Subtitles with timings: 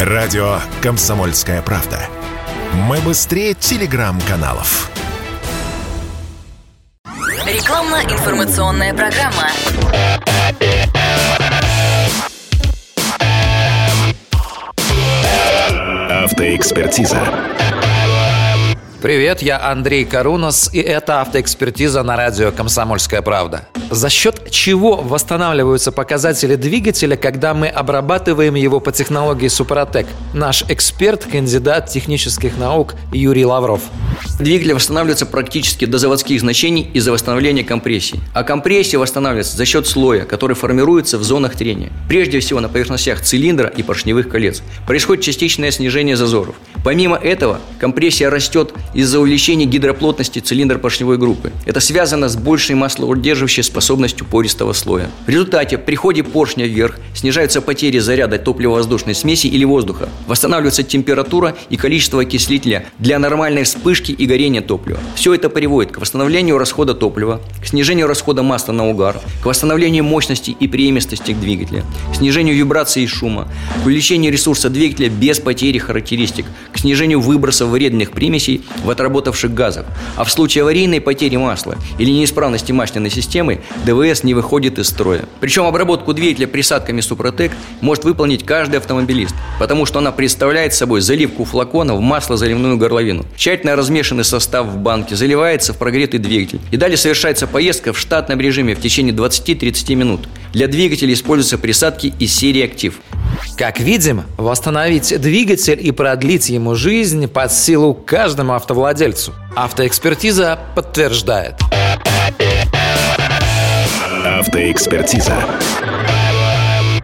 [0.00, 1.98] Радио «Комсомольская правда».
[2.74, 4.90] Мы быстрее телеграм-каналов.
[7.46, 9.48] Рекламно-информационная программа.
[16.24, 17.55] Автоэкспертиза.
[19.02, 23.68] Привет, я Андрей Карунос, и это автоэкспертиза на радио «Комсомольская правда».
[23.90, 30.06] За счет чего восстанавливаются показатели двигателя, когда мы обрабатываем его по технологии Супротек?
[30.34, 33.82] Наш эксперт, кандидат технических наук Юрий Лавров.
[34.40, 38.18] Двигатель восстанавливается практически до заводских значений из-за восстановления компрессии.
[38.34, 41.92] А компрессия восстанавливается за счет слоя, который формируется в зонах трения.
[42.08, 44.62] Прежде всего на поверхностях цилиндра и поршневых колец.
[44.86, 46.56] Происходит частичное снижение зазоров.
[46.82, 51.52] Помимо этого, компрессия растет из-за увеличения гидроплотности цилиндра поршневой группы.
[51.66, 55.10] Это связано с большей маслоудерживающей способностью пористого слоя.
[55.26, 61.54] В результате при ходе поршня вверх снижаются потери заряда топливо-воздушной смеси или воздуха, восстанавливается температура
[61.68, 64.98] и количество окислителя для нормальной вспышки и горения топлива.
[65.14, 70.04] Все это приводит к восстановлению расхода топлива, к снижению расхода масла на угар, к восстановлению
[70.04, 73.46] мощности и преемистости двигателя, к снижению вибрации и шума,
[73.82, 79.84] к увеличению ресурса двигателя без потери характеристик, к снижению выбросов вредных примесей в отработавших газов.
[80.16, 85.24] А в случае аварийной потери масла или неисправности масляной системы ДВС не выходит из строя.
[85.40, 91.44] Причем обработку двигателя присадками Супротек может выполнить каждый автомобилист, потому что она представляет собой заливку
[91.44, 93.26] флакона в масло-заливную горловину.
[93.36, 96.60] Тщательно размешанный состав в банке заливается в прогретый двигатель.
[96.70, 100.28] И далее совершается поездка в штатном режиме в течение 20-30 минут.
[100.52, 103.00] Для двигателя используются присадки из серии «Актив».
[103.56, 109.32] Как видим, восстановить двигатель и продлить ему жизнь под силу каждому автовладельцу.
[109.54, 111.54] Автоэкспертиза подтверждает.
[114.24, 115.36] Автоэкспертиза.